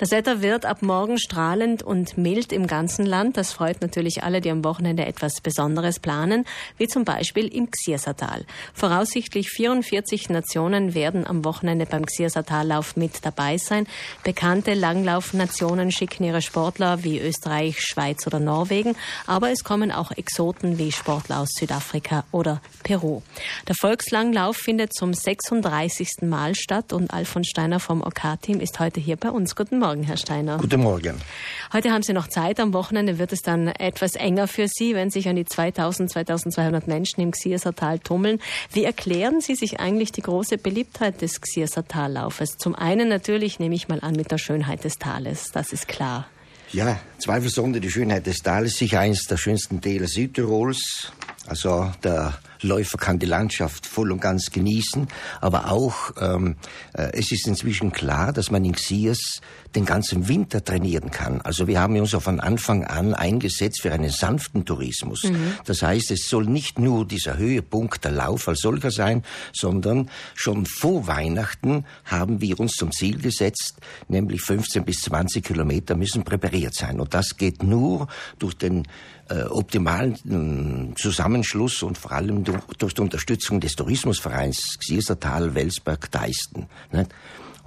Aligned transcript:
Das 0.00 0.12
Wetter 0.12 0.42
wird 0.42 0.64
ab 0.64 0.80
morgen 0.80 1.18
strahlend 1.18 1.82
und 1.82 2.16
mild 2.16 2.52
im 2.52 2.68
ganzen 2.68 3.04
Land. 3.04 3.36
Das 3.36 3.52
freut 3.52 3.80
natürlich 3.80 4.22
alle, 4.22 4.40
die 4.40 4.52
am 4.52 4.62
Wochenende 4.62 5.04
etwas 5.04 5.40
Besonderes 5.40 5.98
planen, 5.98 6.44
wie 6.76 6.86
zum 6.86 7.04
Beispiel 7.04 7.48
im 7.48 7.68
Xiersatal. 7.68 8.44
Voraussichtlich 8.74 9.50
44 9.50 10.30
Nationen 10.30 10.94
werden 10.94 11.26
am 11.26 11.44
Wochenende 11.44 11.84
beim 11.84 12.06
Xiersatallauf 12.06 12.94
mit 12.94 13.26
dabei 13.26 13.58
sein. 13.58 13.88
Bekannte 14.22 14.74
Langlaufnationen 14.74 15.90
schicken 15.90 16.22
ihre 16.22 16.42
Sportler 16.42 17.02
wie 17.02 17.18
Österreich, 17.18 17.80
Schweiz 17.80 18.24
oder 18.24 18.38
Norwegen, 18.38 18.94
aber 19.26 19.50
es 19.50 19.64
kommen 19.64 19.90
auch 19.90 20.12
Exoten 20.12 20.78
wie 20.78 20.92
Sportler 20.92 21.40
aus 21.40 21.48
Südafrika 21.58 22.24
oder 22.30 22.62
Peru. 22.84 23.22
Der 23.66 23.74
Volkslanglauf 23.74 24.58
findet 24.58 24.94
zum 24.94 25.12
36. 25.12 26.18
Mal 26.22 26.54
statt 26.54 26.92
und 26.92 27.12
Alfons 27.12 27.48
Steiner 27.48 27.80
vom 27.80 28.00
OK-Team 28.00 28.60
ist 28.60 28.78
heute 28.78 29.00
hier 29.00 29.16
bei 29.16 29.30
uns. 29.30 29.56
Guten 29.56 29.80
Morgen. 29.80 29.87
Morgen, 29.88 30.02
Herr 30.02 30.18
Steiner. 30.18 30.58
Guten 30.58 30.82
Morgen. 30.82 31.14
Heute 31.72 31.92
haben 31.92 32.02
Sie 32.02 32.12
noch 32.12 32.28
Zeit. 32.28 32.60
Am 32.60 32.74
Wochenende 32.74 33.18
wird 33.18 33.32
es 33.32 33.40
dann 33.40 33.68
etwas 33.68 34.16
enger 34.16 34.46
für 34.46 34.68
Sie, 34.68 34.94
wenn 34.94 35.08
sich 35.08 35.30
an 35.30 35.36
die 35.36 35.46
2000, 35.46 36.10
2200 36.10 36.86
Menschen 36.86 37.22
im 37.22 37.30
Xiersertal 37.30 37.98
tummeln. 37.98 38.38
Wie 38.70 38.84
erklären 38.84 39.40
Sie 39.40 39.54
sich 39.54 39.80
eigentlich 39.80 40.12
die 40.12 40.20
große 40.20 40.58
Beliebtheit 40.58 41.22
des 41.22 41.40
Xiersertallaufes? 41.40 42.58
Zum 42.58 42.74
einen 42.74 43.08
natürlich, 43.08 43.60
nehme 43.60 43.74
ich 43.74 43.88
mal 43.88 44.00
an, 44.00 44.12
mit 44.12 44.30
der 44.30 44.36
Schönheit 44.36 44.84
des 44.84 44.98
Tales. 44.98 45.52
Das 45.52 45.72
ist 45.72 45.88
klar. 45.88 46.26
Ja, 46.70 47.00
zweifelsohne 47.16 47.80
die 47.80 47.90
Schönheit 47.90 48.26
des 48.26 48.42
Tales, 48.42 48.76
sicher 48.76 49.00
eines 49.00 49.24
der 49.24 49.38
schönsten 49.38 49.80
Täler 49.80 50.06
Südtirols. 50.06 51.12
Also 51.46 51.90
der 52.04 52.38
Läufer 52.62 52.98
kann 52.98 53.18
die 53.18 53.26
Landschaft 53.26 53.86
voll 53.86 54.12
und 54.12 54.20
ganz 54.20 54.50
genießen, 54.50 55.08
aber 55.40 55.70
auch 55.70 56.12
ähm, 56.20 56.56
äh, 56.94 57.10
es 57.12 57.32
ist 57.32 57.46
inzwischen 57.46 57.92
klar, 57.92 58.32
dass 58.32 58.50
man 58.50 58.64
in 58.64 58.72
Xiers 58.72 59.40
den 59.74 59.84
ganzen 59.84 60.28
Winter 60.28 60.64
trainieren 60.64 61.10
kann. 61.10 61.40
Also 61.42 61.66
wir 61.66 61.80
haben 61.80 61.98
uns 62.00 62.12
von 62.12 62.40
Anfang 62.40 62.84
an 62.84 63.14
eingesetzt 63.14 63.82
für 63.82 63.92
einen 63.92 64.10
sanften 64.10 64.64
Tourismus. 64.64 65.24
Mhm. 65.24 65.52
Das 65.64 65.82
heißt, 65.82 66.10
es 66.10 66.28
soll 66.28 66.46
nicht 66.46 66.78
nur 66.78 67.06
dieser 67.06 67.36
Höhepunkt 67.36 68.04
der 68.04 68.12
Lauf 68.12 68.48
als 68.48 68.60
solcher 68.60 68.90
sein, 68.90 69.22
sondern 69.52 70.10
schon 70.34 70.66
vor 70.66 71.06
Weihnachten 71.06 71.84
haben 72.04 72.40
wir 72.40 72.58
uns 72.60 72.72
zum 72.72 72.92
Ziel 72.92 73.18
gesetzt, 73.18 73.76
nämlich 74.08 74.42
15 74.42 74.84
bis 74.84 75.00
20 75.02 75.44
Kilometer 75.44 75.96
müssen 75.96 76.24
präpariert 76.24 76.74
sein. 76.74 77.00
Und 77.00 77.14
das 77.14 77.36
geht 77.36 77.62
nur 77.62 78.08
durch 78.38 78.54
den 78.54 78.84
äh, 79.28 79.42
optimalen 79.42 80.92
äh, 80.92 80.94
Zusammenschluss 80.94 81.82
und 81.82 81.98
vor 81.98 82.12
allem 82.12 82.44
durch, 82.78 82.94
die 82.94 83.00
Unterstützung 83.00 83.60
des 83.60 83.76
Tourismusvereins 83.76 84.78
Xiersertal, 84.78 85.54
Welsberg, 85.54 86.10
Deisten. 86.10 86.66
Nicht? 86.92 87.10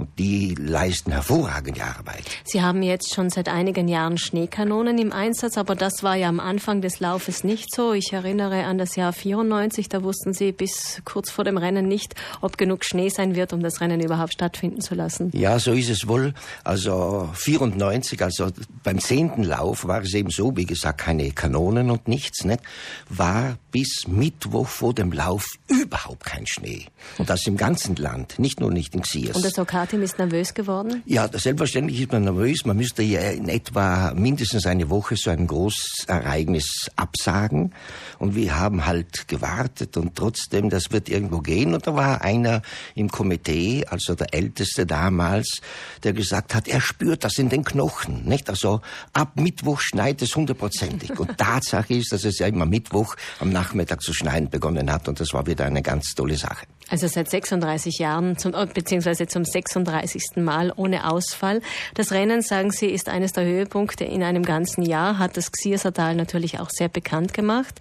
Und 0.02 0.18
die 0.18 0.56
leisten 0.56 1.12
hervorragende 1.12 1.84
Arbeit. 1.84 2.24
Sie 2.44 2.64
haben 2.64 2.82
jetzt 2.82 3.14
schon 3.14 3.30
seit 3.30 3.48
einigen 3.48 3.88
Jahren 3.88 4.18
Schneekanonen 4.18 4.98
im 4.98 5.14
Einsatz, 5.14 5.60
aber 5.60 5.76
das 5.76 6.02
war 6.02 6.16
ja 6.16 6.28
am 6.28 6.40
Anfang 6.40 6.82
des 6.82 7.00
Laufes 7.00 7.44
nicht 7.44 7.68
so. 7.72 7.94
Ich 7.94 8.12
erinnere 8.12 8.64
an 8.64 8.80
das 8.80 8.96
Jahr 8.96 9.14
94, 9.14 9.90
da 9.90 10.02
wussten 10.02 10.34
Sie 10.34 10.54
bis 10.54 11.04
kurz 11.06 11.30
vor 11.30 11.44
dem 11.44 11.56
Rennen 11.56 11.88
nicht, 11.88 12.16
ob 12.42 12.58
genug 12.58 12.84
Schnee 12.84 13.10
sein 13.10 13.36
wird, 13.36 13.54
um 13.54 13.62
das 13.62 13.80
Rennen 13.80 14.02
überhaupt 14.02 14.34
stattfinden 14.34 14.82
zu 14.82 14.96
lassen. 14.96 15.30
Ja, 15.36 15.60
so 15.60 15.72
ist 15.72 15.92
es 15.92 16.08
wohl. 16.08 16.34
Also 16.64 17.30
94, 17.34 18.24
also 18.24 18.48
beim 18.84 18.98
zehnten 18.98 19.44
Lauf 19.44 19.86
war 19.86 20.02
es 20.02 20.16
eben 20.16 20.32
so, 20.32 20.58
wie 20.58 20.66
gesagt, 20.66 21.00
keine 21.00 21.30
Kanonen 21.30 21.92
und 21.92 22.08
nichts, 22.08 22.44
nicht? 22.44 22.62
War 23.08 23.60
bis 23.72 24.08
Mittwoch 24.08 24.68
vor 24.68 24.96
dem 24.96 25.12
Lauf 25.12 25.46
überhaupt 25.68 26.26
kein 26.26 26.48
Schnee. 26.48 26.88
Und 27.20 27.30
das 27.30 27.46
im 27.46 27.56
ganzen 27.56 27.96
Land, 27.98 28.40
nicht 28.40 28.60
nur 28.60 28.72
nicht 28.72 28.96
in 28.96 29.04
Xiers. 29.04 29.36
Und 29.36 29.46
das 29.46 29.58
Okatim 29.92 30.04
ist 30.04 30.20
nervös 30.20 30.54
geworden? 30.54 31.04
Ja, 31.06 31.28
selbstverständlich 31.28 32.00
ist 32.00 32.14
man 32.14 32.24
nervös. 32.24 32.66
Man 32.66 32.78
müsste 32.78 33.04
ja 33.04 33.20
in 33.32 33.50
etwa 33.50 34.14
mindestens 34.16 34.66
eine 34.66 34.90
Woche 34.90 35.18
so 35.18 35.30
ein 35.30 35.48
Großereignis 35.48 36.90
absagen. 36.96 37.74
Und 38.18 38.34
wir 38.34 38.58
haben 38.58 38.86
halt 38.86 39.28
gewartet 39.28 39.98
und 39.98 40.16
trotzdem, 40.16 40.70
das 40.70 40.92
wird 40.92 41.10
irgendwo 41.10 41.40
gehen. 41.40 41.74
Und 41.74 41.88
da 41.88 41.94
war 41.94 42.22
einer 42.22 42.62
im 42.96 43.10
Komitee, 43.10 43.86
also 43.86 44.16
der 44.16 44.34
Älteste 44.34 44.86
damals, 44.86 45.60
der 46.04 46.14
gesagt 46.14 46.56
hat, 46.56 46.70
er 46.70 46.80
spürt 46.80 47.26
das 47.26 47.38
in 47.38 47.50
den 47.50 47.66
Knochen. 47.66 48.24
Nicht? 48.24 48.50
Also 48.50 48.80
ab 49.12 49.34
Mittwoch 49.36 49.82
schneit 49.82 50.22
es 50.22 50.34
hundertprozentig. 50.38 51.20
Und 51.20 51.38
Tatsache 51.38 51.96
ist, 51.96 52.14
dass 52.14 52.24
es 52.24 52.40
ja 52.40 52.48
immer 52.48 52.66
Mittwoch 52.66 53.18
am 53.42 53.50
Nachmittag 53.50 54.02
zu 54.02 54.14
schneien 54.14 54.50
begonnen 54.50 54.90
hat. 54.90 55.10
Und 55.10 55.20
das 55.20 55.34
war 55.34 55.48
wieder 55.48 55.66
eine 55.66 55.82
ganz 55.82 56.16
tolle 56.16 56.38
Sache. 56.38 56.66
Also 56.92 57.08
seit 57.08 57.30
36 57.30 58.00
Jahren, 58.00 58.38
zum, 58.38 58.54
äh, 58.54 58.68
beziehungsweise 58.72 59.26
zum 59.26 59.46
36. 59.46 60.44
Mal 60.44 60.74
ohne 60.76 61.10
Ausfall. 61.10 61.62
Das 61.94 62.12
Rennen, 62.12 62.42
sagen 62.42 62.72
Sie, 62.72 62.88
ist 62.88 63.08
eines 63.08 63.32
der 63.32 63.46
Höhepunkte 63.46 64.04
in 64.04 64.22
einem 64.24 64.44
ganzen 64.44 64.84
Jahr, 64.84 65.18
hat 65.18 65.38
das 65.38 65.54
Xiersertal 65.54 66.16
natürlich 66.16 66.60
auch 66.60 66.70
sehr 66.70 66.90
bekannt 66.90 67.34
gemacht. 67.34 67.80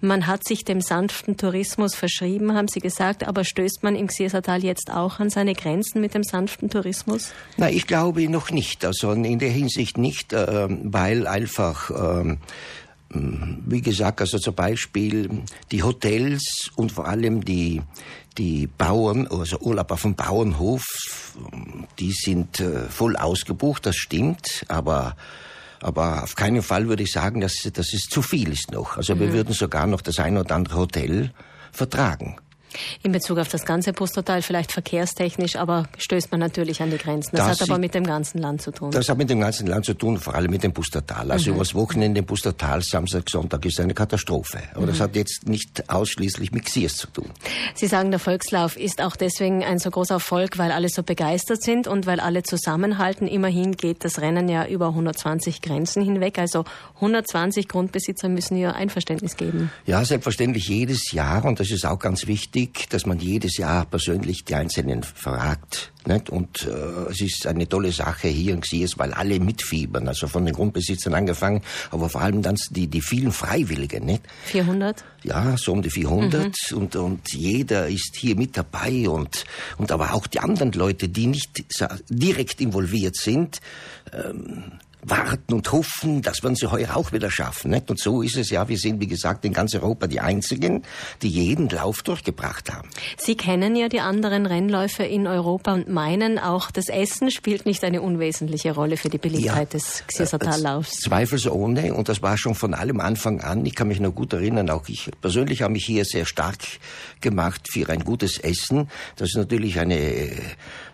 Man 0.00 0.28
hat 0.28 0.46
sich 0.46 0.64
dem 0.64 0.80
sanften 0.80 1.36
Tourismus 1.36 1.96
verschrieben, 1.96 2.54
haben 2.54 2.68
Sie 2.68 2.78
gesagt, 2.78 3.26
aber 3.26 3.42
stößt 3.42 3.82
man 3.82 3.96
im 3.96 4.06
Xiersertal 4.06 4.62
jetzt 4.62 4.92
auch 4.92 5.18
an 5.18 5.28
seine 5.28 5.54
Grenzen 5.54 6.00
mit 6.00 6.14
dem 6.14 6.22
sanften 6.22 6.70
Tourismus? 6.70 7.32
Na, 7.56 7.68
ich 7.68 7.88
glaube 7.88 8.28
noch 8.28 8.52
nicht. 8.52 8.84
Also 8.84 9.10
in 9.10 9.38
der 9.40 9.50
Hinsicht 9.50 9.98
nicht, 9.98 10.32
äh, 10.32 10.68
weil 10.68 11.26
einfach 11.26 11.90
äh, 11.90 12.36
wie 13.12 13.80
gesagt, 13.80 14.20
also 14.20 14.38
zum 14.38 14.54
Beispiel 14.54 15.42
die 15.70 15.82
Hotels 15.82 16.70
und 16.76 16.92
vor 16.92 17.06
allem 17.06 17.44
die, 17.44 17.82
die 18.38 18.66
Bauern, 18.66 19.26
also 19.26 19.58
Urlaub 19.60 19.90
auf 19.90 20.02
dem 20.02 20.14
Bauernhof, 20.14 20.84
die 21.98 22.12
sind 22.12 22.60
äh, 22.60 22.88
voll 22.88 23.16
ausgebucht, 23.16 23.86
das 23.86 23.96
stimmt, 23.96 24.64
aber 24.68 25.16
aber 25.80 26.22
auf 26.22 26.36
keinen 26.36 26.62
Fall 26.62 26.86
würde 26.86 27.02
ich 27.02 27.10
sagen, 27.10 27.40
dass, 27.40 27.54
dass 27.72 27.92
es 27.92 28.02
zu 28.02 28.22
viel 28.22 28.52
ist 28.52 28.70
noch. 28.70 28.96
Also 28.96 29.16
mhm. 29.16 29.20
wir 29.20 29.32
würden 29.32 29.52
sogar 29.52 29.88
noch 29.88 30.00
das 30.00 30.20
ein 30.20 30.36
oder 30.36 30.54
andere 30.54 30.76
Hotel 30.76 31.32
vertragen. 31.72 32.36
In 33.02 33.12
Bezug 33.12 33.38
auf 33.38 33.48
das 33.48 33.64
ganze 33.64 33.92
Posttotal, 33.92 34.42
vielleicht 34.42 34.72
verkehrstechnisch, 34.72 35.56
aber 35.56 35.88
stößt 35.98 36.30
man 36.30 36.40
natürlich 36.40 36.82
an 36.82 36.90
die 36.90 36.98
Grenzen. 36.98 37.36
Das, 37.36 37.46
das 37.46 37.60
hat 37.60 37.70
aber 37.70 37.78
mit 37.78 37.94
dem 37.94 38.04
ganzen 38.04 38.38
Land 38.38 38.62
zu 38.62 38.70
tun. 38.70 38.90
Das 38.90 39.08
hat 39.08 39.18
mit 39.18 39.30
dem 39.30 39.40
ganzen 39.40 39.66
Land 39.66 39.84
zu 39.84 39.94
tun, 39.94 40.18
vor 40.18 40.34
allem 40.34 40.50
mit 40.50 40.62
dem 40.62 40.72
Posttotal. 40.72 41.30
Also 41.30 41.50
mhm. 41.50 41.56
übers 41.56 41.74
Wochenende 41.74 42.20
im 42.20 42.26
Posttotal, 42.26 42.82
Samstag, 42.82 43.28
Sonntag 43.28 43.64
ist 43.64 43.80
eine 43.80 43.94
Katastrophe. 43.94 44.58
Aber 44.72 44.82
mhm. 44.82 44.86
das 44.86 45.00
hat 45.00 45.16
jetzt 45.16 45.48
nicht 45.48 45.88
ausschließlich 45.88 46.52
mit 46.52 46.64
Xiers 46.64 46.96
zu 46.96 47.06
tun. 47.08 47.30
Sie 47.74 47.86
sagen, 47.86 48.10
der 48.10 48.20
Volkslauf 48.20 48.76
ist 48.76 49.02
auch 49.02 49.16
deswegen 49.16 49.64
ein 49.64 49.78
so 49.78 49.90
großer 49.90 50.14
Erfolg, 50.14 50.58
weil 50.58 50.72
alle 50.72 50.88
so 50.88 51.02
begeistert 51.02 51.62
sind 51.62 51.86
und 51.86 52.06
weil 52.06 52.20
alle 52.20 52.42
zusammenhalten. 52.42 53.26
Immerhin 53.26 53.76
geht 53.76 54.04
das 54.04 54.20
Rennen 54.20 54.48
ja 54.48 54.66
über 54.66 54.88
120 54.88 55.62
Grenzen 55.62 56.02
hinweg. 56.02 56.38
Also 56.38 56.64
120 56.96 57.68
Grundbesitzer 57.68 58.28
müssen 58.28 58.56
ihr 58.56 58.74
Einverständnis 58.74 59.36
geben. 59.36 59.70
Ja, 59.86 60.04
selbstverständlich 60.04 60.68
jedes 60.68 61.12
Jahr 61.12 61.44
und 61.44 61.60
das 61.60 61.70
ist 61.70 61.84
auch 61.84 61.98
ganz 61.98 62.26
wichtig 62.26 62.61
wichtig, 62.62 62.88
dass 62.90 63.06
man 63.06 63.18
jedes 63.18 63.56
Jahr 63.56 63.84
persönlich 63.86 64.44
die 64.44 64.54
Einzelnen 64.54 65.02
fragt. 65.02 65.92
Nicht? 66.06 66.30
Und 66.30 66.66
äh, 66.66 67.10
es 67.10 67.20
ist 67.20 67.46
eine 67.46 67.68
tolle 67.68 67.92
Sache 67.92 68.28
hier 68.28 68.52
in 68.54 68.60
Xies, 68.60 68.98
weil 68.98 69.12
alle 69.12 69.38
mitfiebern, 69.40 70.08
also 70.08 70.26
von 70.26 70.44
den 70.44 70.54
Grundbesitzern 70.54 71.14
angefangen, 71.14 71.62
aber 71.90 72.08
vor 72.08 72.20
allem 72.20 72.42
dann 72.42 72.56
die, 72.70 72.86
die 72.86 73.00
vielen 73.00 73.32
Freiwilligen. 73.32 74.04
Nicht? 74.04 74.22
400? 74.44 75.04
Ja, 75.24 75.56
so 75.56 75.72
um 75.72 75.82
die 75.82 75.90
400 75.90 76.56
mhm. 76.70 76.76
und, 76.76 76.96
und 76.96 77.32
jeder 77.32 77.88
ist 77.88 78.16
hier 78.16 78.36
mit 78.36 78.56
dabei 78.56 79.08
und, 79.08 79.44
und 79.78 79.92
aber 79.92 80.14
auch 80.14 80.26
die 80.26 80.40
anderen 80.40 80.72
Leute, 80.72 81.08
die 81.08 81.26
nicht 81.26 81.64
direkt 82.08 82.60
involviert 82.60 83.16
sind, 83.16 83.60
ähm, 84.12 84.78
warten 85.02 85.54
und 85.54 85.70
hoffen, 85.72 86.22
das 86.22 86.42
werden 86.42 86.54
sie 86.54 86.70
heuer 86.70 86.96
auch 86.96 87.12
wieder 87.12 87.30
schaffen. 87.30 87.72
Nicht? 87.72 87.90
Und 87.90 87.98
so 87.98 88.22
ist 88.22 88.36
es 88.36 88.50
ja, 88.50 88.68
wir 88.68 88.78
sind 88.78 89.00
wie 89.00 89.08
gesagt 89.08 89.44
in 89.44 89.52
ganz 89.52 89.74
Europa 89.74 90.06
die 90.06 90.20
Einzigen, 90.20 90.82
die 91.22 91.28
jeden 91.28 91.68
Lauf 91.68 92.02
durchgebracht 92.02 92.72
haben. 92.72 92.88
Sie 93.18 93.36
kennen 93.36 93.74
ja 93.74 93.88
die 93.88 94.00
anderen 94.00 94.46
Rennläufe 94.46 95.02
in 95.02 95.26
Europa 95.26 95.74
und 95.74 95.88
meinen, 95.88 96.38
auch 96.38 96.70
das 96.70 96.88
Essen 96.88 97.30
spielt 97.30 97.66
nicht 97.66 97.82
eine 97.82 98.00
unwesentliche 98.00 98.72
Rolle 98.72 98.96
für 98.96 99.08
die 99.08 99.18
Beliebtheit 99.18 99.72
ja, 99.72 99.78
des 99.78 100.04
Xiersertallaufs. 100.06 100.98
Äh, 100.98 101.08
zweifelsohne 101.08 101.94
und 101.94 102.08
das 102.08 102.22
war 102.22 102.38
schon 102.38 102.54
von 102.54 102.72
allem 102.72 103.00
Anfang 103.00 103.40
an. 103.40 103.66
Ich 103.66 103.74
kann 103.74 103.88
mich 103.88 103.98
noch 103.98 104.14
gut 104.14 104.32
erinnern, 104.32 104.70
auch 104.70 104.88
ich 104.88 105.10
persönlich 105.20 105.62
habe 105.62 105.72
mich 105.72 105.84
hier 105.84 106.04
sehr 106.04 106.26
stark 106.26 106.58
gemacht 107.20 107.68
für 107.70 107.88
ein 107.88 108.04
gutes 108.04 108.38
Essen. 108.38 108.88
Das 109.16 109.30
ist 109.30 109.36
natürlich 109.36 109.80
eine, 109.80 110.30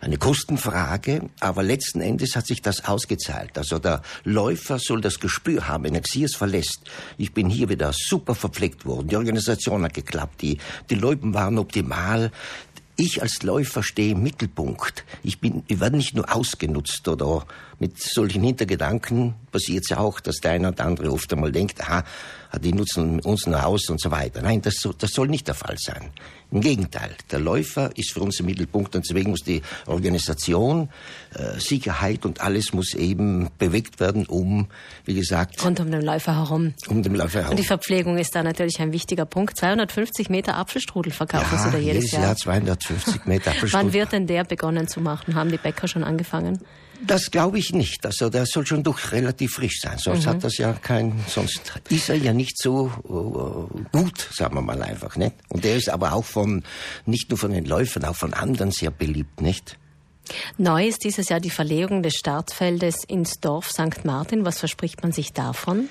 eine 0.01 0.17
Kostenfrage, 0.17 1.29
aber 1.41 1.63
letzten 1.63 2.01
Endes 2.01 2.37
hat 2.37 2.47
sich 2.47 2.63
das 2.63 2.87
ausgezahlt. 2.87 3.59
Also 3.59 3.79
der 3.79 3.98
Läufer 4.25 4.79
soll 4.79 5.01
das 5.01 5.21
Gespür 5.21 5.69
haben, 5.69 5.85
wenn 5.85 5.95
er 5.95 6.03
sie 6.05 6.25
es 6.25 6.37
verlässt. 6.37 6.81
Ich 7.17 7.33
bin 7.33 7.49
hier 7.49 7.69
wieder 7.69 7.93
super 7.93 8.35
verpflegt 8.35 8.87
worden. 8.87 9.09
Die 9.09 9.17
Organisation 9.17 9.85
hat 9.85 9.95
geklappt. 9.95 10.43
Die, 10.43 10.59
die 10.91 10.95
Leute 10.95 11.33
waren 11.35 11.59
optimal. 11.59 12.31
Ich 13.01 13.23
als 13.23 13.45
Läufer 13.45 13.85
stehe 13.85 14.13
im 14.13 14.25
Mittelpunkt. 14.25 15.05
Ich 15.23 15.41
bin, 15.41 15.63
ich 15.69 15.79
werde 15.79 15.97
nicht 15.97 16.17
nur 16.17 16.35
ausgenutzt 16.35 17.07
oder 17.07 17.47
mit 17.79 18.03
solchen 18.03 18.43
Hintergedanken 18.43 19.35
passiert 19.53 19.85
es 19.85 19.91
ja 19.91 19.99
auch, 19.99 20.19
dass 20.19 20.39
der 20.39 20.51
eine 20.51 20.69
oder 20.71 20.85
andere 20.85 21.13
oft 21.13 21.33
einmal 21.33 21.53
denkt, 21.53 21.81
aha, 21.81 22.03
die 22.63 22.73
nutzen 22.73 23.21
uns 23.21 23.47
nur 23.47 23.65
aus 23.65 23.89
und 23.89 24.01
so 24.01 24.11
weiter. 24.11 24.43
Nein, 24.43 24.63
das, 24.63 24.75
das 24.99 25.11
soll 25.11 25.29
nicht 25.29 25.47
der 25.49 25.55
Fall 25.55 25.77
sein. 25.79 26.11
Im 26.51 26.63
Gegenteil, 26.63 27.11
der 27.31 27.41
Läufer 27.41 27.91
ist 27.97 28.13
für 28.15 28.21
uns 28.21 28.41
im 28.41 28.47
Mittelpunkt 28.47 28.97
und 28.97 29.05
deswegen 29.07 29.31
muss 29.31 29.41
die 29.41 29.61
Organisation, 29.87 30.89
äh, 31.35 31.61
Sicherheit 31.61 32.25
und 32.25 32.41
alles 32.41 32.73
muss 32.73 32.95
eben 32.95 33.51
bewegt 33.59 34.01
werden, 34.01 34.25
um, 34.25 34.69
wie 35.05 35.15
gesagt... 35.15 35.63
Rund 35.63 35.79
um 35.81 35.91
den 35.91 36.01
Läufer 36.01 36.37
herum. 36.37 36.73
Um 36.89 37.03
den 37.03 37.17
Läufer 37.17 37.41
herum. 37.41 37.51
Und 37.51 37.59
die 37.59 37.67
Verpflegung 37.67 38.17
ist 38.17 38.35
da 38.35 38.43
natürlich 38.43 38.81
ein 38.81 38.93
wichtiger 38.93 39.27
Punkt. 39.27 39.59
250 39.59 40.31
Meter 40.31 40.57
Apfelstrudel 40.57 41.13
verkaufen 41.13 41.49
ja, 41.53 41.65
Sie 41.65 41.71
da 41.71 41.79
jedes, 41.79 42.05
jedes 42.05 42.13
Jahr. 42.13 42.23
Jahr 42.23 42.37
250 42.37 43.27
Meter 43.27 43.51
Apfelstrudel. 43.51 43.87
Wann 43.87 43.93
wird 43.93 44.13
denn 44.13 44.27
der 44.27 44.45
begonnen 44.45 44.89
zu 44.89 45.03
machen? 45.03 45.35
Haben 45.35 45.51
die 45.51 45.59
Bäcker 45.59 45.87
schon 45.87 46.03
angefangen? 46.03 46.61
Das 47.07 47.31
glaube 47.31 47.59
ich 47.59 47.73
nicht. 47.73 48.05
Also 48.05 48.29
der 48.29 48.47
soll 48.47 48.67
schon 48.67 48.83
doch 48.83 49.13
relativ 49.13 49.55
frisch 49.55 49.81
sein. 49.81 49.99
Sonst 49.99 50.25
mhm. 50.25 50.31
hat 50.31 50.45
das 50.45 50.59
ja 50.59 50.73
kein, 50.73 51.13
sonst 51.29 51.81
ist 51.89 52.09
er 52.09 52.17
ja 52.17 52.33
nicht 52.33 52.61
so 52.61 52.91
uh, 53.05 53.69
gut, 53.93 54.29
sagen 54.33 54.55
wir 54.57 54.63
mal 54.63 54.83
einfach, 54.83 55.17
nicht? 55.17 55.35
Und 55.49 55.65
er 55.65 55.77
ist 55.77 55.89
aber 55.89 56.13
auch 56.13 56.25
von, 56.25 56.65
nicht 57.07 57.31
nur 57.31 57.39
von 57.39 57.53
den 57.53 57.65
Läufern, 57.65 58.05
auch 58.05 58.17
von 58.17 58.35
anderen 58.35 58.73
sehr 58.73 58.91
beliebt, 58.91 59.41
nicht? 59.41 59.77
Neu 60.57 60.87
ist 60.87 61.05
dieses 61.05 61.29
Jahr 61.29 61.41
die 61.41 61.51
Verlegung 61.51 62.03
des 62.03 62.15
Startfeldes 62.15 63.05
ins 63.05 63.41
Dorf 63.41 63.71
St. 63.71 64.05
Martin. 64.05 64.45
Was 64.45 64.59
verspricht 64.59 65.03
man 65.03 65.13
sich 65.13 65.33
davon? 65.33 65.89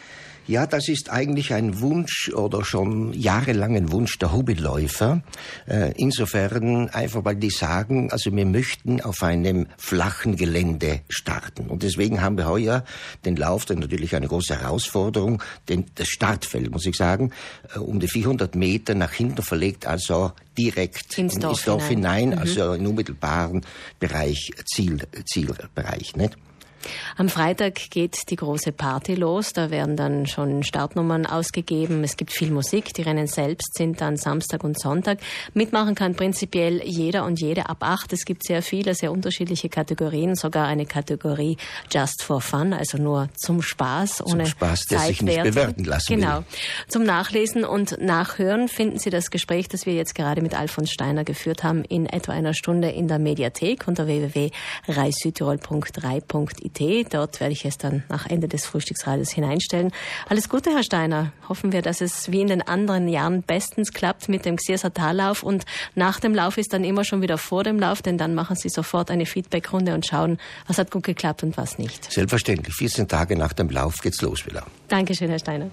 Ja, 0.48 0.66
das 0.66 0.88
ist 0.88 1.10
eigentlich 1.10 1.54
ein 1.54 1.82
Wunsch 1.82 2.32
oder 2.34 2.64
schon 2.64 3.12
jahrelangen 3.12 3.92
Wunsch 3.92 4.18
der 4.18 4.32
Hobbyläufer. 4.32 5.22
Äh, 5.68 5.92
insofern 5.98 6.90
einfach, 6.90 7.26
weil 7.26 7.36
die 7.36 7.50
sagen, 7.50 8.12
also 8.14 8.34
wir 8.34 8.46
möchten 8.46 9.02
auf 9.02 9.24
einem 9.24 9.68
flachen 9.78 10.38
Gelände 10.38 11.02
starten. 11.10 11.68
Und 11.68 11.84
deswegen 11.84 12.22
haben 12.22 12.38
wir 12.38 12.48
heuer 12.48 12.86
den 13.26 13.36
Lauf, 13.36 13.66
der 13.66 13.76
natürlich 13.76 14.16
eine 14.16 14.30
große 14.30 14.58
Herausforderung, 14.58 15.44
den, 15.68 15.86
das 15.96 16.08
Startfeld, 16.08 16.72
muss 16.72 16.86
ich 16.86 16.96
sagen, 16.96 17.34
äh, 17.76 17.80
um 17.80 18.00
die 18.00 18.08
400 18.08 18.56
Meter 18.56 18.96
nach 18.96 19.12
hinten 19.12 19.42
verlegt, 19.42 19.86
also 19.86 20.32
direkt 20.58 21.18
ins 21.18 21.38
Dorf, 21.38 21.58
ins 21.58 21.66
Dorf 21.66 21.88
hinein, 21.90 22.20
hinein 22.20 22.30
mhm. 22.30 22.40
also 22.40 22.72
in 22.72 22.88
unmittelbaren 22.88 23.66
Bereich, 24.00 24.52
Ziel, 24.66 25.06
Zielbereich, 25.26 26.16
nicht? 26.16 26.38
Am 27.18 27.30
Freitag 27.30 27.90
geht 27.90 28.30
die 28.30 28.36
große 28.36 28.72
Party 28.72 29.16
los. 29.16 29.54
Da 29.54 29.72
werden 29.72 29.96
dann 29.96 30.28
schon 30.28 30.64
Startnummern 30.64 31.26
ausgegeben. 31.26 32.04
Es 32.04 32.18
gibt 32.18 32.32
viel 32.32 32.52
Musik. 32.52 32.94
Die 32.94 33.02
Rennen 33.02 33.28
selbst 33.28 33.76
sind 33.76 34.02
dann 34.02 34.18
Samstag 34.18 34.64
und 34.64 34.80
Sonntag. 34.80 35.20
Mitmachen 35.54 35.96
kann 35.96 36.16
prinzipiell 36.16 36.82
jeder 36.84 37.26
und 37.26 37.40
jede 37.42 37.70
ab 37.70 37.78
acht. 37.80 38.14
Es 38.14 38.26
gibt 38.26 38.44
sehr 38.46 38.62
viele, 38.62 38.96
sehr 38.96 39.12
unterschiedliche 39.12 39.70
Kategorien. 39.70 40.36
Sogar 40.36 40.68
eine 40.68 40.86
Kategorie 40.86 41.58
Just 41.92 42.24
for 42.24 42.42
Fun, 42.42 42.74
also 42.74 42.98
nur 42.98 43.30
zum 43.36 43.62
Spaß, 43.62 44.26
ohne 44.26 44.44
zum 44.44 44.46
Spaß, 44.46 44.86
der 44.86 45.00
sich 45.00 45.22
nicht 45.22 45.44
bewerten 45.44 45.84
lassen 45.84 46.16
Genau. 46.16 46.38
Will. 46.38 46.46
Zum 46.88 47.04
Nachlesen 47.04 47.64
und 47.66 48.02
Nachhören 48.02 48.68
finden 48.68 49.00
Sie 49.00 49.10
das 49.10 49.32
Gespräch, 49.32 49.68
das 49.68 49.86
wir 49.86 49.94
jetzt 49.94 50.16
gerade 50.16 50.42
mit 50.42 50.54
Alfons 50.58 50.92
Steiner 50.92 51.24
geführt 51.24 51.64
haben, 51.64 51.84
in 51.84 52.06
etwa 52.06 52.32
einer 52.32 52.54
Stunde 52.54 52.90
in 52.90 53.08
der 53.08 53.20
Mediathek 53.20 53.88
unter 53.88 54.08
www.reissüdtirol.3.it 56.78 57.14
Dort 57.14 57.40
werde 57.40 57.54
ich 57.54 57.66
es 57.66 57.78
dann 57.78 58.04
nach 58.10 58.28
Ende 58.28 58.48
des 58.48 58.66
Frühstücksradios 58.66 59.32
hineinstellen. 59.32 59.92
Alles 60.30 60.50
Gute, 60.50 60.72
Herr 60.72 60.84
Steiner. 60.84 61.32
Hoffen 61.50 61.72
wir, 61.72 61.82
dass 61.82 62.02
es 62.02 62.32
wie 62.32 62.42
in 62.42 62.48
den 62.48 62.62
anderen 62.62 63.08
Jahren 63.08 63.42
bestens 63.42 63.92
klappt 63.92 64.30
mit 64.30 64.46
dem 64.46 64.58
Xierser 64.58 64.94
Tallauf 64.94 65.44
und 65.44 65.66
nach 65.96 66.20
dem 66.20 66.34
Lauf 66.34 66.58
ist 66.58 66.74
dann 66.74 66.84
immer 66.84 67.04
schon 67.04 67.22
wieder 67.22 67.38
vor 67.38 67.64
dem 67.64 67.80
Lauf, 67.80 68.02
denn 68.02 68.18
dann 68.18 68.36
machen 68.36 68.56
Sie 68.56 68.70
sofort 68.70 69.12
eine 69.12 69.26
Feedbackrunde 69.26 69.94
und 69.94 70.06
schauen, 70.06 70.38
was 70.68 70.78
hat 70.78 70.92
gut 70.92 71.04
geklappt 71.04 71.44
und 71.44 71.58
was 71.58 71.78
nicht. 71.78 72.12
Selbstverständlich. 72.12 72.76
14 72.76 73.08
Tage 73.08 73.36
nach 73.36 73.54
dem 73.54 73.70
Lauf 73.70 74.02
geht's 74.02 74.22
los 74.22 74.46
wieder. 74.46 74.66
Dankeschön, 74.88 75.30
Herr 75.30 75.40
Steiner. 75.40 75.70